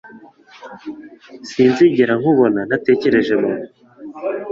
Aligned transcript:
Sinzigera 1.49 2.13
nkubona 2.19 2.59
ntatekereje 2.67 3.33
mama. 3.41 3.67